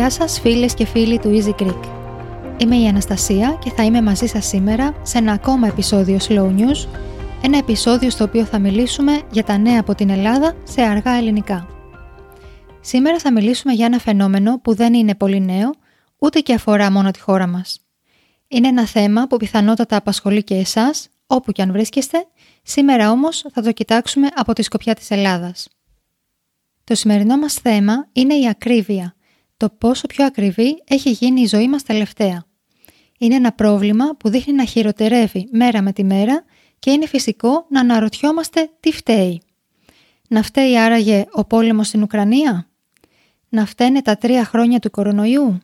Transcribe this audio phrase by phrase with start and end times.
[0.00, 1.82] Γεια σας φίλες και φίλοι του Easy Greek.
[2.58, 6.88] Είμαι η Αναστασία και θα είμαι μαζί σας σήμερα σε ένα ακόμα επεισόδιο Slow News,
[7.42, 11.68] ένα επεισόδιο στο οποίο θα μιλήσουμε για τα νέα από την Ελλάδα σε αργά ελληνικά.
[12.80, 15.74] Σήμερα θα μιλήσουμε για ένα φαινόμενο που δεν είναι πολύ νέο,
[16.18, 17.80] ούτε και αφορά μόνο τη χώρα μας.
[18.48, 22.26] Είναι ένα θέμα που πιθανότατα απασχολεί και εσάς, όπου και αν βρίσκεστε,
[22.62, 25.68] σήμερα όμως θα το κοιτάξουμε από τη σκοπιά της Ελλάδας.
[26.84, 29.14] Το σημερινό μας θέμα είναι η ακρίβεια,
[29.60, 32.44] το πόσο πιο ακριβή έχει γίνει η ζωή μας τελευταία.
[33.18, 36.44] Είναι ένα πρόβλημα που δείχνει να χειροτερεύει μέρα με τη μέρα
[36.78, 39.42] και είναι φυσικό να αναρωτιόμαστε τι φταίει.
[40.28, 42.68] Να φταίει άραγε ο πόλεμος στην Ουκρανία;
[43.48, 45.58] Να φταίνε τα τρία χρόνια του κορονοϊού;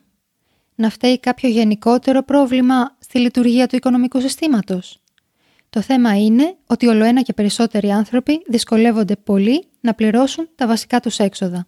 [0.75, 4.99] Να φταίει κάποιο γενικότερο πρόβλημα στη λειτουργία του οικονομικού συστήματος;
[5.69, 11.19] Το θέμα είναι ότι ολοένα και περισσότεροι άνθρωποι δυσκολεύονται πολύ να πληρώσουν τα βασικά τους
[11.19, 11.67] έξοδα.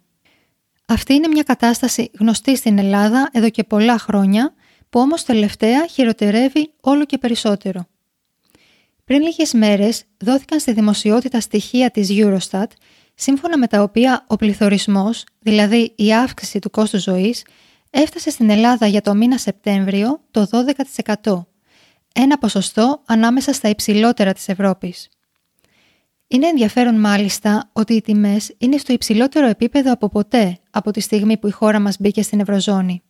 [0.92, 4.54] Αυτή είναι μια κατάσταση γνωστή στην Ελλάδα εδώ και πολλά χρόνια,
[4.90, 7.86] που όμως τελευταία χειροτερεύει όλο και περισσότερο.
[9.04, 12.66] Πριν λίγες μέρες δόθηκαν στη δημοσιότητα στοιχεία της Eurostat,
[13.14, 17.44] σύμφωνα με τα οποία ο πληθωρισμός, δηλαδή η αύξηση του κόστους ζωής,
[17.90, 20.46] έφτασε στην Ελλάδα για το μήνα Σεπτέμβριο το
[21.24, 21.46] 12%,
[22.12, 25.08] ένα ποσοστό ανάμεσα στα υψηλότερα της Ευρώπης.
[26.32, 31.38] Είναι ενδιαφέρον μάλιστα ότι οι τιμές είναι στο υψηλότερο επίπεδο από ποτέ από τη στιγμή
[31.38, 33.02] που η χώρα μας μπήκε στην Ευρωζώνη.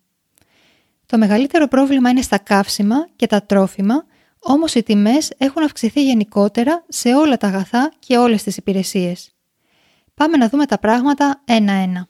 [1.07, 4.05] Το μεγαλύτερο πρόβλημα είναι στα καύσιμα και τα τρόφιμα,
[4.39, 9.35] όμως οι τιμές έχουν αυξηθεί γενικότερα σε όλα τα αγαθά και όλες τις υπηρεσίες.
[10.15, 12.09] Πάμε να δούμε τα πράγματα ένα-ένα.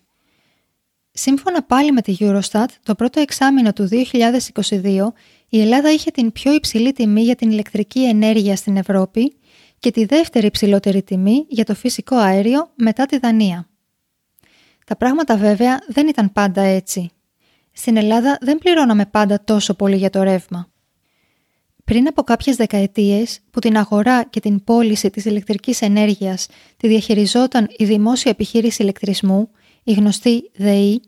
[1.11, 5.13] Σύμφωνα πάλι με τη Eurostat, το πρώτο εξάμεινο του 2022
[5.49, 9.35] η Ελλάδα είχε την πιο υψηλή τιμή για την ηλεκτρική ενέργεια στην Ευρώπη
[9.81, 13.69] και τη δεύτερη υψηλότερη τιμή για το φυσικό αέριο μετά τη Δανία.
[14.87, 17.11] Τα πράγματα βέβαια δεν ήταν πάντα έτσι.
[17.73, 20.69] Στην Ελλάδα δεν πληρώναμε πάντα τόσο πολύ για το ρεύμα.
[21.85, 26.47] Πριν από κάποιες δεκαετίες που την αγορά και την πώληση της ηλεκτρικής ενέργειας
[26.77, 29.51] τη διαχειριζόταν η Δημόσια Επιχείρηση Ηλεκτρισμού,
[29.83, 31.03] η γνωστή ΔΕΗ,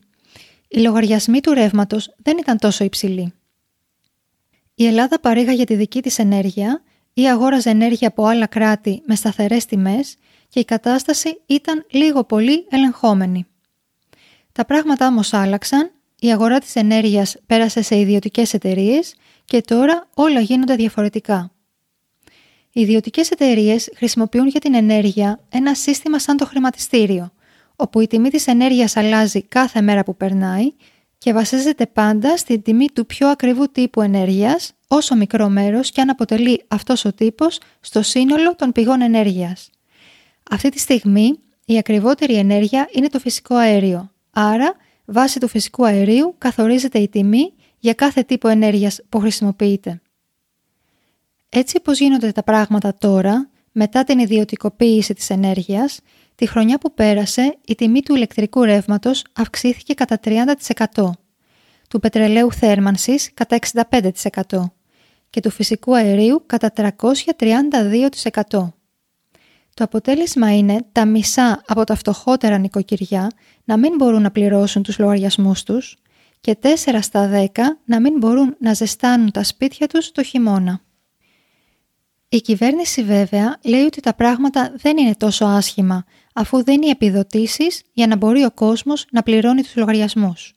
[0.69, 3.33] οι λογαριασμοί του ρεύματος δεν ήταν τόσο υψηλοί.
[4.75, 6.83] Η Ελλάδα παρήγαγε τη δική της ενέργεια
[7.15, 10.17] ή αγόραζε ενέργεια από άλλα κράτη με σταθερές τιμές
[10.49, 13.47] και η κατάσταση ήταν λίγο πολύ ελεγχόμενη.
[14.53, 19.15] Τα πράγματα όμως άλλαξαν, η αγορά της ενέργειας πέρασε σε ιδιωτικές εταιρείες
[19.45, 21.53] και τώρα όλα γίνονται διαφορετικά.
[22.73, 27.33] Οι ιδιωτικές εταιρείες χρησιμοποιούν για την ενέργεια ένα σύστημα σαν το χρηματιστήριο,
[27.77, 30.73] όπου η τιμή της ενέργειας αλλάζει κάθε μέρα που περνάει
[31.19, 36.11] και βασίζεται πάντα στην τιμή του πιο ακριβού τύπου ενέργειας, όσο μικρό μέρος και αν
[36.11, 39.71] αποτελεί αυτός ο τύπος στο σύνολο των πηγών ενέργειας.
[40.51, 46.35] Αυτή τη στιγμή η ακριβότερη ενέργεια είναι το φυσικό αέριο, άρα βάσει του φυσικού αερίου
[46.39, 50.01] καθορίζεται η τιμή για κάθε τύπο ενέργειας που χρησιμοποιείται.
[51.49, 56.01] Έτσι όπως γίνονται τα πράγματα τώρα, μετά την ιδιωτικοποίηση της ενέργειας,
[56.35, 61.11] τη χρονιά που πέρασε η τιμή του ηλεκτρικού ρεύματος αυξήθηκε κατά 30%,
[61.89, 64.73] του πετρελαίου θέρμανσης κατά 65%
[65.33, 68.73] και του φυσικού αερίου κατά 332%.
[69.75, 73.31] Το αποτέλεσμα είναι τα μισά από τα φτωχότερα νοικοκυριά
[73.65, 75.97] να μην μπορούν να πληρώσουν τους λογαριασμούς τους
[76.41, 76.67] και 4
[77.01, 77.47] στα 10
[77.85, 80.81] να μην μπορούν να ζεστάνουν τα σπίτια τους το χειμώνα.
[82.29, 88.07] Η κυβέρνηση βέβαια λέει ότι τα πράγματα δεν είναι τόσο άσχημα αφού δίνει επιδοτήσεις για
[88.07, 90.53] να μπορεί ο κόσμος να πληρώνει τους λογαριασμούς.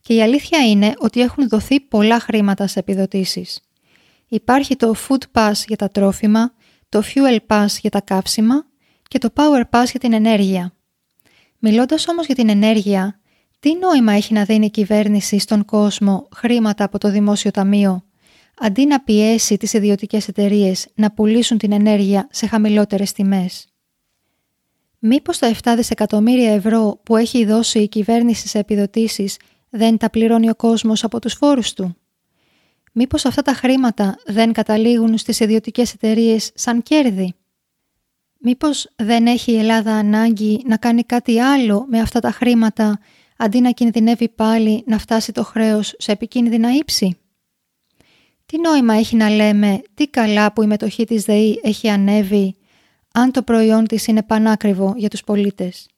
[0.00, 3.60] Και η αλήθεια είναι ότι έχουν δοθεί πολλά χρήματα σε επιδοτήσεις.
[4.28, 6.54] Υπάρχει το Food Pass για τα τρόφιμα,
[6.88, 8.66] το Fuel Pass για τα καύσιμα
[9.08, 10.74] και το Power Pass για την ενέργεια.
[11.58, 13.20] Μιλώντας όμως για την ενέργεια,
[13.60, 18.04] τι νόημα έχει να δίνει η κυβέρνηση στον κόσμο χρήματα από το Δημόσιο Ταμείο,
[18.58, 23.66] αντί να πιέσει τις ιδιωτικές εταιρείες να πουλήσουν την ενέργεια σε χαμηλότερες τιμές;
[24.98, 29.36] Μήπως τα 7 δισεκατομμύρια ευρώ που έχει δώσει η κυβέρνηση σε επιδοτήσεις
[29.70, 31.96] δεν τα πληρώνει ο κόσμος από τους φόρους του;
[32.96, 37.34] Μήπως αυτά τα χρήματα δεν καταλήγουν στις ιδιωτικές εταιρείες σαν κέρδη;
[38.38, 42.98] Μήπως δεν έχει η Ελλάδα ανάγκη να κάνει κάτι άλλο με αυτά τα χρήματα
[43.36, 47.16] αντί να κινδυνεύει πάλι να φτάσει το χρέος σε επικίνδυνα ύψη;
[48.46, 52.56] Τι νόημα έχει να λέμε τι καλά που η μετοχή της ΔΕΗ έχει ανέβει
[53.12, 55.88] αν το προϊόν της είναι πανάκριβο για τους πολίτες;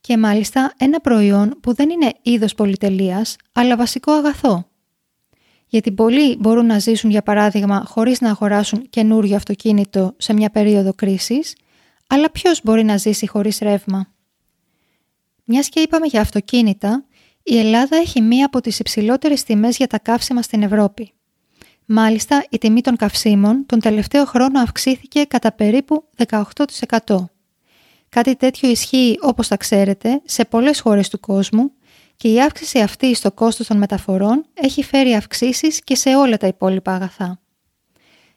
[0.00, 4.67] Και μάλιστα ένα προϊόν που δεν είναι είδος πολυτελείας, αλλά βασικό αγαθό.
[5.68, 10.92] Γιατί πολλοί μπορούν να ζήσουν για παράδειγμα χωρίς να αγοράσουν καινούριο αυτοκίνητο σε μια περίοδο
[10.94, 11.56] κρίσης,
[12.06, 14.12] αλλά ποιος μπορεί να ζήσει χωρίς ρεύμα;
[15.44, 17.04] Μιας και είπαμε για αυτοκίνητα,
[17.42, 21.12] η Ελλάδα έχει μία από τις υψηλότερες τιμές για τα καύσιμα στην Ευρώπη.
[21.84, 27.30] Μάλιστα, η τιμή των καυσίμων τον τελευταίο χρόνο αυξήθηκε κατά περίπου 18%.
[28.08, 31.72] Κάτι τέτοιο ισχύει, όπως τα ξέρετε, σε πολλές χώρες του κόσμου
[32.18, 36.46] και η αύξηση αυτή στο κόστος των μεταφορών έχει φέρει αυξήσεις και σε όλα τα
[36.46, 37.40] υπόλοιπα αγαθά.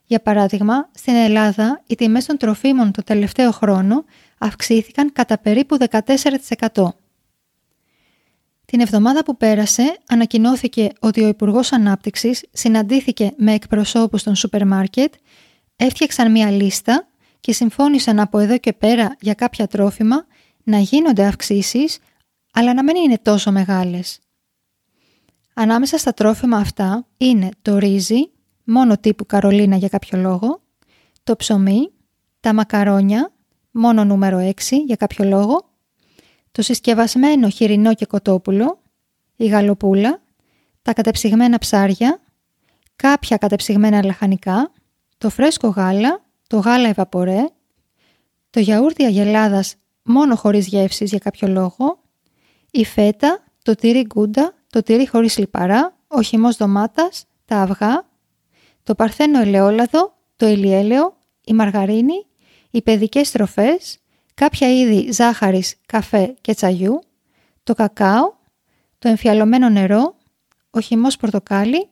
[0.06, 4.06] Για παράδειγμα, στην Ελλάδα οι τιμές των τροφίμων το τελευταίο χρόνο
[4.38, 5.78] αυξήθηκαν κατά περίπου
[6.74, 6.88] 14%.
[8.66, 15.14] Την εβδομάδα που πέρασε ανακοινώθηκε ότι ο Υπουργός Ανάπτυξης συναντήθηκε με εκπροσώπους των σούπερ μάρκετ,
[15.76, 17.08] έφτιαξαν μια λίστα
[17.40, 20.26] και συμφώνησαν από εδώ και πέρα για κάποια τρόφιμα
[20.64, 21.98] να γίνονται αυξήσεις,
[22.52, 24.20] αλλά να μην είναι τόσο μεγάλες.
[25.54, 28.32] Ανάμεσα στα τρόφιμα αυτά είναι το ρύζι,
[28.64, 30.62] μόνο τύπου Καρολίνα για κάποιο λόγο,
[31.24, 31.92] το ψωμί,
[32.40, 33.34] τα μακαρόνια,
[33.72, 34.52] μόνο νούμερο 6
[34.86, 35.70] για κάποιο λόγο,
[36.52, 38.82] το συσκευασμένο χοιρινό και κοτόπουλο,
[39.36, 40.22] η γαλοπούλα,
[40.82, 42.20] τα κατεψυγμένα ψάρια,
[42.96, 44.72] κάποια κατεψυγμένα λαχανικά,
[45.18, 47.46] το φρέσκο γάλα, το γάλα ευαπορέ,
[48.50, 52.01] το γιαούρτι αγελάδας μόνο χωρίς γεύσεις για κάποιο λόγο,
[52.72, 58.10] η φέτα, το τύρι γκούντα, το τύρι χωρίς λιπαρά, ο χυμός ντομάτας, τα αυγά,
[58.84, 62.26] το παρθένο ελαιόλαδο, το ηλιέλαιο, η μαργαρίνη,
[62.72, 63.98] οι παιδικές τροφές,
[64.34, 67.02] κάποια είδη ζάχαρης, καφέ και τσαγιού,
[67.64, 68.34] το κακάο,
[69.00, 70.16] το εμφιαλωμένο νερό,
[70.70, 71.90] ο χυμός πορτοκάλι,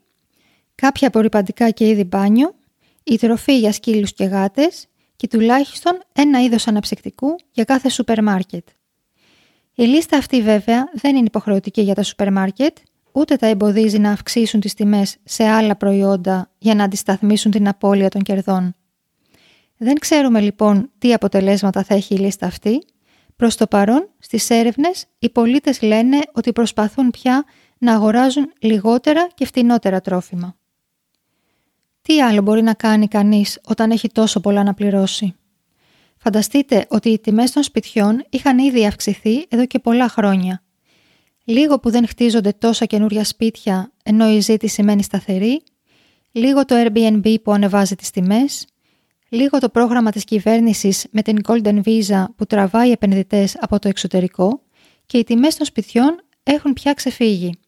[0.76, 2.56] κάποια απορριπαντικά και είδη μπάνιο,
[3.04, 8.68] η τροφή για σκύλους και γάτες και τουλάχιστον ένα είδος αναψυκτικού για κάθε σούπερ μάρκετ.
[9.80, 12.78] Η λίστα αυτή βέβαια δεν είναι υποχρεωτική για τα σούπερ μάρκετ,
[13.12, 18.10] ούτε τα εμποδίζει να αυξήσουν τις τιμές σε άλλα προϊόντα για να αντισταθμίσουν την απώλεια
[18.10, 18.76] των κερδών.
[19.78, 22.84] Δεν ξέρουμε λοιπόν τι αποτελέσματα θα έχει η λίστα αυτή.
[23.36, 27.44] Προς το παρόν, στις έρευνες, οι πολίτες λένε ότι προσπαθούν πια
[27.78, 30.56] να αγοράζουν λιγότερα και φτηνότερα τρόφιμα.
[32.02, 35.36] Τι άλλο μπορεί να κάνει κανείς όταν έχει τόσο πολλά να πληρώσει;
[36.22, 40.64] Φανταστείτε ότι οι τιμές των σπιτιών είχαν ήδη αυξηθεί εδώ και πολλά χρόνια.
[41.44, 45.62] Λίγο που δεν χτίζονται τόσα καινούρια σπίτια ενώ η ζήτηση μένει σταθερή,
[46.32, 48.68] λίγο το Airbnb που ανεβάζει τις τιμές,
[49.30, 54.62] λίγο το πρόγραμμα της κυβέρνησης με την Golden Visa που τραβάει επενδυτές από το εξωτερικό
[55.06, 57.60] και οι τιμές των σπιτιών έχουν πια ξεφύγει.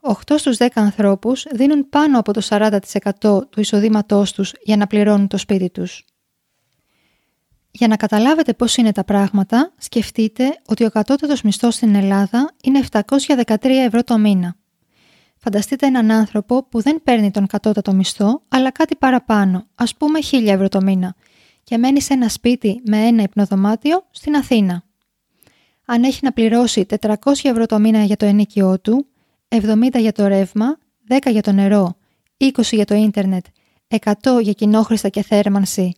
[0.00, 2.78] 8 στους 10 ανθρώπους δίνουν πάνω από το 40%
[3.20, 6.04] του εισοδήματός τους για να πληρώνουν το σπίτι τους.
[7.76, 12.80] Για να καταλάβετε πώς είναι τα πράγματα, σκεφτείτε ότι ο κατώτατος μισθός στην Ελλάδα είναι
[12.90, 14.56] 713 ευρώ το μήνα.
[15.36, 20.46] Φανταστείτε έναν άνθρωπο που δεν παίρνει τον κατώτατο μισθό, αλλά κάτι παραπάνω, ας πούμε 1000
[20.46, 21.14] ευρώ το μήνα,
[21.64, 24.82] και μένει σε ένα σπίτι με ένα υπνοδωμάτιο στην Αθήνα.
[25.84, 29.06] Αν έχει να πληρώσει 400 ευρώ το μήνα για το ενίκιό του,
[29.48, 30.78] 70 για το ρεύμα,
[31.08, 31.96] 10 για το νερό,
[32.36, 33.44] 20 για το ίντερνετ,
[33.88, 35.96] 100 για κοινόχρηστα και θέρμανση,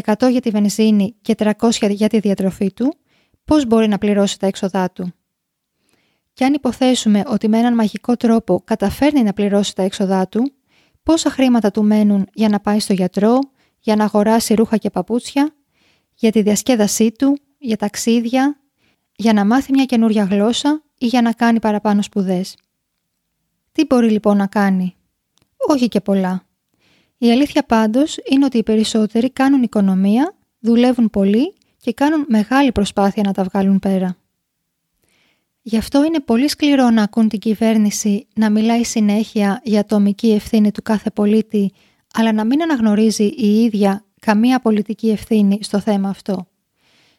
[0.00, 2.94] 100 για τη βενζίνη και 300 για τη διατροφή του,
[3.44, 5.12] πώς μπορεί να πληρώσει τα έξοδά του;
[6.32, 10.52] Και αν υποθέσουμε ότι με έναν μαγικό τρόπο καταφέρνει να πληρώσει τα έξοδά του,
[11.02, 13.38] πόσα χρήματα του μένουν για να πάει στο γιατρό,
[13.80, 15.54] για να αγοράσει ρούχα και παπούτσια,
[16.14, 18.60] για τη διασκέδασή του, για ταξίδια,
[19.16, 22.56] για να μάθει μια καινούρια γλώσσα ή για να κάνει παραπάνω σπουδές;
[23.72, 24.96] Τι μπορεί λοιπόν να κάνει;
[25.56, 26.46] Όχι και πολλά.
[27.22, 33.22] Η αλήθεια πάντως είναι ότι οι περισσότεροι κάνουν οικονομία, δουλεύουν πολύ και κάνουν μεγάλη προσπάθεια
[33.22, 34.16] να τα βγάλουν πέρα.
[35.62, 40.72] Γι' αυτό είναι πολύ σκληρό να ακούν την κυβέρνηση να μιλάει συνέχεια για ατομική ευθύνη
[40.72, 41.72] του κάθε πολίτη,
[42.14, 46.46] αλλά να μην αναγνωρίζει η ίδια καμία πολιτική ευθύνη στο θέμα αυτό.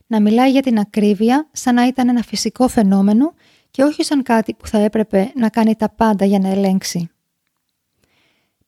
[0.07, 3.33] Να μιλάει για την ακρίβεια σαν να ήταν ένα φυσικό φαινόμενο
[3.71, 7.09] και όχι σαν κάτι που θα έπρεπε να κάνει τα πάντα για να ελέγξει.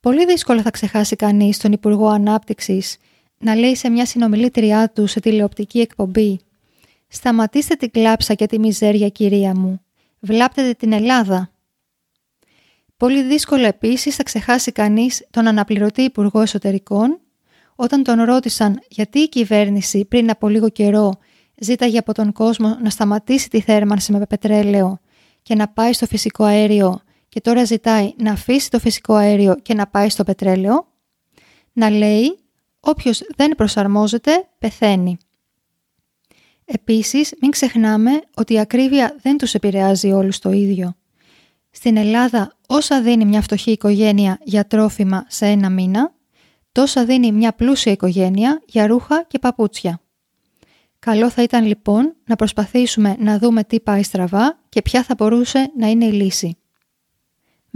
[0.06, 2.98] Πολύ δύσκολα θα ξεχάσει κανείς τον Υπουργό Ανάπτυξης
[3.38, 6.40] να λέει σε μια συνομιλήτριά του σε τηλεοπτική εκπομπή
[7.08, 9.82] «Σταματήστε την κλάψα και τη μιζέρια κυρία μου.
[10.20, 11.52] Βλάπτετε την Ελλάδα».
[12.98, 17.20] Πολύ δύσκολο επίσης θα ξεχάσει κανείς τον αναπληρωτή Υπουργό Εσωτερικών
[17.76, 21.14] όταν τον ρώτησαν γιατί η κυβέρνηση πριν από λίγο καιρό
[21.56, 25.00] ζήταγε από τον κόσμο να σταματήσει τη θέρμανση με πετρέλαιο
[25.42, 27.02] και να πάει στο φυσικό αέριο
[27.36, 30.88] και τώρα ζητάει να αφήσει το φυσικό αέριο και να πάει στο πετρέλαιο,
[31.74, 32.40] να λέει
[32.80, 35.18] όποιος δεν προσαρμόζεται πεθαίνει.
[36.66, 40.96] Επίσης, μην ξεχνάμε ότι η ακρίβεια δεν τους επηρεάζει όλους το ίδιο.
[41.70, 46.14] Στην Ελλάδα, όσα δίνει μια φτωχή οικογένεια για τρόφιμα σε ένα μήνα,
[46.72, 50.02] τόσα δίνει μια πλούσια οικογένεια για ρούχα και παπούτσια.
[51.00, 55.72] Καλό θα ήταν λοιπόν να προσπαθήσουμε να δούμε τι πάει στραβά και ποια θα μπορούσε
[55.78, 56.58] να είναι η λύση.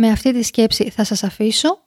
[0.02, 1.80] Με αυτή τη σκέψη θα σας αφήσω.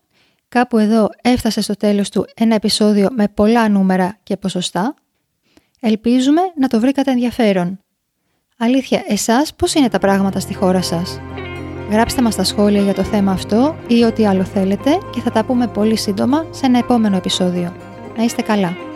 [0.49, 4.95] Κάπου εδώ έφτασε στο τέλος του ένα επεισόδιο με πολλά νούμερα και ποσοστά.
[5.81, 7.79] Ελπίζουμε να το βρήκατε ενδιαφέρον.
[8.59, 11.21] Αλήθεια, εσάς πώς είναι τα πράγματα στη χώρα σας;
[11.91, 15.45] Γράψτε μας στα σχόλια για το θέμα αυτό ή ό,τι άλλο θέλετε και θα τα
[15.45, 17.77] πούμε πολύ σύντομα σε ένα επόμενο επεισόδιο.
[18.17, 18.92] Να είστε καλά.